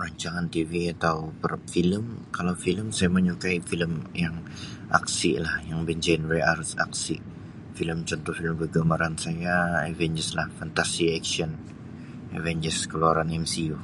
Rancangan 0.00 0.46
TV 0.54 0.72
atau 0.96 1.18
prog 1.42 1.62
filem 1.72 2.04
kalau 2.36 2.54
filem 2.64 2.88
saya 2.96 3.10
menyukai 3.16 3.58
filem 3.68 3.92
yang 4.24 4.36
aksi 4.98 5.32
lah 5.44 5.56
yang 5.70 5.80
bergenre 5.88 6.38
aksi 6.54 6.74
lah 7.18 7.74
filem 7.76 7.98
kegemaran 8.60 9.14
Avengers 9.90 10.30
lah 10.38 10.46
fantasy 10.58 11.04
action 11.18 11.50
Avangers 12.38 12.78
keluaran 12.90 13.28
MCU. 13.42 13.76